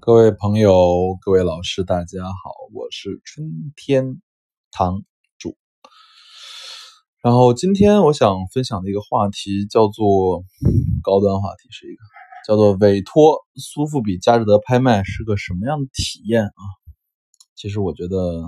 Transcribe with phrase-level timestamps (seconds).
[0.00, 4.22] 各位朋友，各位老师，大家好，我是春天
[4.72, 5.02] 堂
[5.36, 5.58] 主。
[7.20, 10.42] 然后今天我想分享的一个话题叫做
[11.02, 12.02] 高端话题，是一个
[12.46, 16.62] 叫做委托苏富比佳士得拍卖是个什么样的体验啊？
[17.54, 18.40] 其实我觉得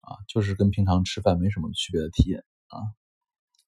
[0.00, 2.82] 啊，就是跟平常吃饭没什么区别的体验啊。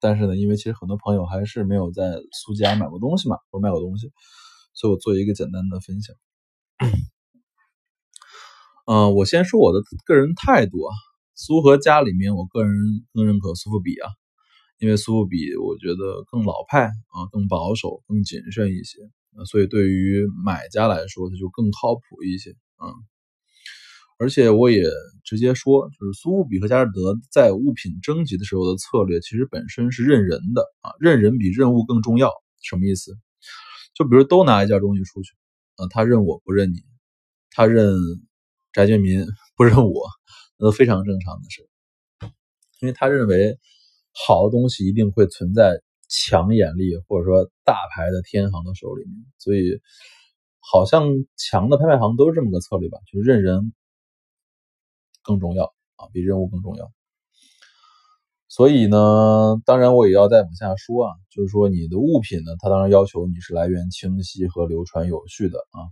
[0.00, 4.10] 但是呢，因为其实很多朋友还是没有在苏家买过东西嘛，或者卖过东西，
[4.74, 6.14] 所以我做一个简单的分享。
[8.86, 10.94] 嗯，我先说我的个人态度啊。
[11.34, 12.72] 苏和家里面，我个人
[13.14, 14.08] 更认可苏富比啊，
[14.78, 18.98] 因为苏富比我觉得更老派啊，更保守、更谨慎一些
[19.36, 22.92] 啊，所以对于买家来说，它就更靠谱一些啊。
[24.18, 24.84] 而且我也
[25.24, 32.30] 直接说，就是苏富比和佳士得在物品征集的时候的策略，其实本身是认人的啊，认人比认物更重要。
[32.62, 33.16] 什么意思？
[33.94, 35.32] 就比如都拿一件东西出去。
[35.88, 36.82] 他认我不认你，
[37.50, 37.94] 他认
[38.72, 40.08] 翟俊民不认我，
[40.58, 41.68] 那都非常正常的事。
[42.80, 43.58] 因为他认为
[44.12, 49.80] 好的东西一定会存在强眼力或者说大牌的天行的手里面，所以
[50.58, 53.72] 好像强的拍卖行都是这么个策略吧，就是认人
[55.22, 56.92] 更重要啊，比任务更重要。
[58.54, 65.88] 所以呢，当然我也要再往下说啊，就是说你的物品呢，它当然要求你是来源清晰和流传有序的啊。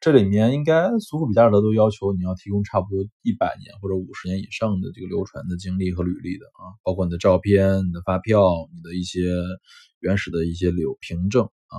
[0.00, 9.20] 这里面应该苏富比、佳士得都要求你要提供差不多一百年或者五十年以上的这个流传的经历和履历的啊，包括你的照片、你的发票、你的一些
[10.00, 11.78] 原始的一些留凭证啊。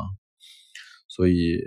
[1.09, 1.59] 所以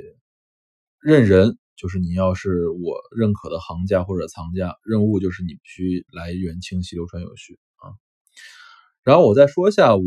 [0.98, 1.58] 认人。
[1.78, 7.94] 就是你要是我认可的行家或者藏家，任务就是你必须来源清晰、流传有序啊。
[9.04, 10.02] 然后我再说一下，我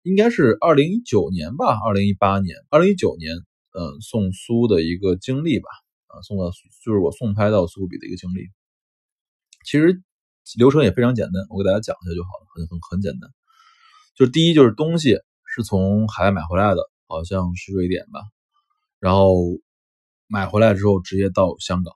[0.00, 3.36] 应该是二零一九年吧，二零一八年、二零一九年，
[3.78, 5.68] 嗯，送苏的一个经历吧，
[6.06, 6.50] 啊，送到
[6.82, 8.48] 就是我送拍到苏比的一个经历。
[9.66, 10.02] 其实
[10.56, 13.30] 流程也非常简单，我给大家讲一下就好了，很很很简单。
[14.16, 18.22] 就第一就是东西是从海外买回来的，好像是瑞典吧，
[18.98, 19.36] 然后。
[20.34, 21.94] 买回来之后直接到香港，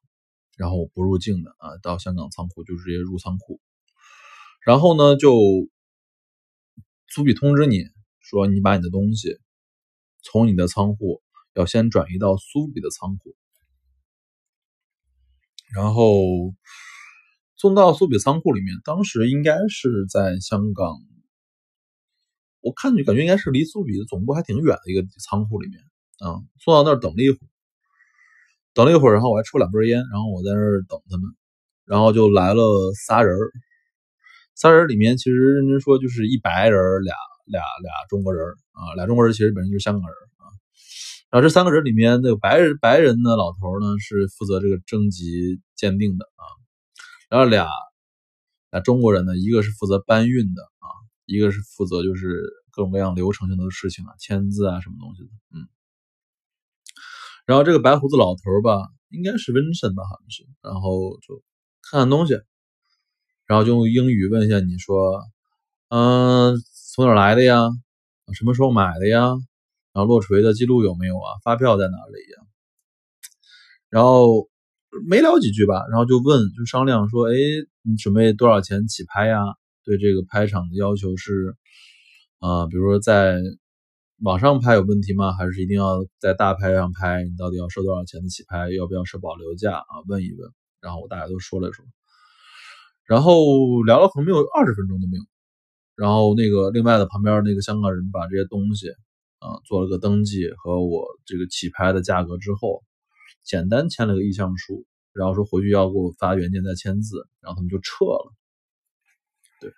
[0.57, 3.61] 然后不入境的啊，到香港仓库就直接入仓库，
[4.65, 5.33] 然后呢就
[7.09, 7.83] 苏比通知你
[8.21, 9.41] 说你把你的东西
[10.23, 11.21] 从你的仓库
[11.55, 13.35] 要先转移到苏比的仓库，
[15.75, 16.23] 然后
[17.57, 20.95] 送到苏比仓库里面，当时应该是在香港，
[22.61, 25.83] 我看就感觉应该是离苏比的总部还挺远的一个仓库里面
[26.21, 27.51] 啊，送到那儿等了一会儿。
[28.79, 31.35] 等了一会儿，然后我还抽两根烟，然后我在那儿等他们，
[31.85, 32.63] 然后就来了
[32.95, 33.37] 仨人
[34.55, 37.13] 仨人里面其实认真说就是一白人俩
[37.45, 40.47] 俩俩中国人啊，俩中国人其实本身就是香港人啊。
[41.29, 46.47] 然后这三个人里面，那个白人白人的老头呢是负责这个征集鉴定的啊，
[47.29, 47.67] 然后俩
[48.71, 50.87] 俩中国人呢，一个是负责搬运的啊，
[51.27, 55.67] 一个是负责就是各种各样流程性的事情啊，签字啊什么东西的，嗯。
[57.49, 58.77] 然后这个白胡子老头吧，
[59.09, 60.47] 应该是温森吧，好像是。
[60.61, 61.43] 然后就
[61.81, 62.35] 看看东西，
[63.47, 65.23] 然后就用英语问一下你说
[65.89, 66.55] ：“嗯，
[66.95, 67.71] 从哪来的呀？
[68.35, 69.29] 什么时候买的呀？
[69.95, 71.41] 然后落锤的记录有没有啊？
[71.43, 72.43] 发票在哪里呀？”
[73.89, 74.51] 然后
[75.09, 77.35] 没聊几句吧，然后就问，就商量说：“哎，
[77.81, 79.39] 你准备多少钱起拍呀？
[79.87, 81.57] 对这个拍场的要求是，
[82.41, 83.41] 啊，比如说在。”
[84.21, 85.33] 网上拍有问题吗？
[85.33, 87.23] 还是一定要在大拍上拍？
[87.23, 88.69] 你到底要收多少钱的起拍？
[88.71, 90.03] 要不要设保留价啊？
[90.09, 91.85] 问一问，然后我大家都说了说，
[93.05, 95.23] 然后聊了可能没有二十分钟都没有。
[95.95, 98.91] 然后那个另外的旁边那个香港人把这些东西
[99.39, 102.83] 啊做了个登记和我这个起拍的价格之后，
[103.45, 108.35] 简单签了个意向书，然后说回去要给我发原件再签字，然后他们就撤了。
[109.61, 109.73] 对，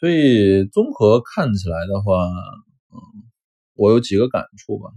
[0.00, 2.24] 所以综合看起来的话，
[2.94, 3.28] 嗯。
[3.82, 4.90] 我有几个感触吧，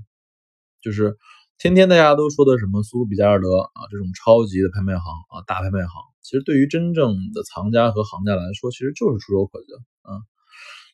[0.80, 1.18] 就是
[1.58, 5.90] 天天大家都说的什么苏富比、佳士得啊这种超级的拍卖行啊大拍卖行，
[6.22, 9.74] 其实对于真正的藏家和行家来说，其实就是触手可及
[10.04, 10.22] 啊。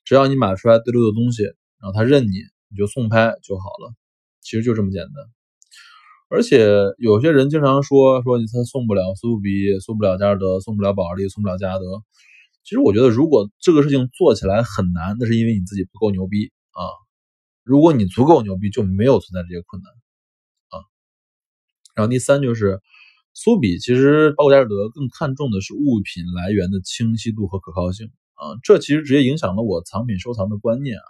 [0.06, 2.36] 只要你买出来对路的东西，然后他认你，
[2.70, 3.94] 你就送拍就好了，
[4.40, 5.16] 其实就这么简单。
[6.30, 6.66] 而且
[6.98, 11.86] 有些人经常说说你他送不了苏富比，送不了佳士得，送不了宝利，送不了佳士得。
[12.64, 16.82] 其实我觉得，如果这个事情做起来很难，那是因为你自己不够牛逼啊。
[17.63, 19.92] 如果你足够牛逼，就没有存在这些困难
[20.69, 20.84] 啊。
[21.96, 22.81] 然后第三就是
[23.34, 28.58] 苏比，其实包括佳士得更看重的是物品来源的清晰度和可靠性啊。
[28.63, 31.04] 这其实直接影响了我藏品收藏的观念啊。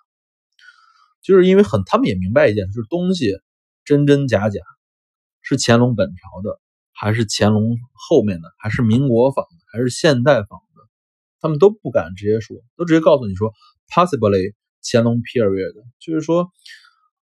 [1.22, 3.32] 就是因为很，他们也明白一件，就是东西
[3.86, 4.60] 真真假假，
[5.42, 6.60] 是乾隆本朝的，
[6.94, 10.82] 还是乾隆后面的，还是民国仿的，还是现代仿的，
[11.40, 13.54] 他们都不敢直接说，都直接告诉你说
[13.88, 16.52] possibly 乾隆 period，就是说，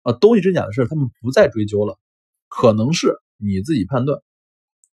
[0.03, 1.99] 啊，东西真假的事他们不再追究了，
[2.47, 4.21] 可能是你自己判断。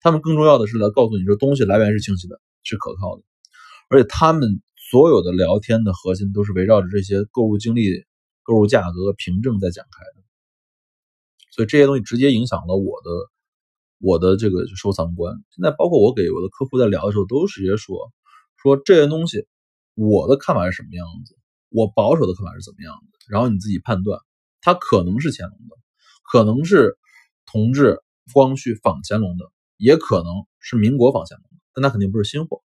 [0.00, 3.22] 他们更重要的是来告诉你说，东西来源是清晰的，是可靠的，
[3.88, 8.04] 而且他们所有的聊天的核心都是围绕着这些购入经历、
[8.42, 10.24] 购入价格、凭证在讲开的，
[11.50, 13.10] 所以这些东西直接影响了我的
[13.98, 15.42] 我的这个收藏观。
[15.50, 18.12] 现在包括我给我的客户在聊的时候，都直接说
[18.62, 19.46] 说这些东西，
[19.94, 21.34] 我的看法是什么样子，
[21.74, 24.20] 我保守的看法是怎么样的，然后你自己判断，
[24.60, 25.76] 它可能是乾隆的，
[26.22, 26.96] 可能是
[27.44, 28.00] 同治、
[28.32, 29.50] 光绪仿乾隆的。
[29.76, 32.62] 也可能是民国仿乾隆的，但它肯定不是新货。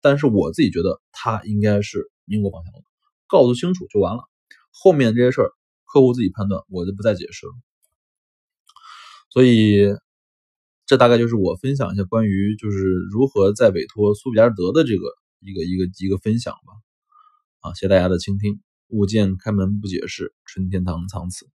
[0.00, 2.86] 但是我自己觉得它应该是民国仿乾隆的，
[3.26, 4.22] 告诉清楚就完了。
[4.70, 5.50] 后面这些事儿
[5.92, 7.52] 客户自己判断，我就不再解释了。
[9.28, 9.92] 所以
[10.86, 12.78] 这大概就是我分享一下关于就是
[13.10, 15.02] 如何在委托苏比亚德的这个
[15.40, 16.85] 一个一个一个分享吧。
[17.66, 18.60] 啊，谢谢大家的倾听。
[18.88, 21.55] 勿见开门不解释，纯天堂藏词。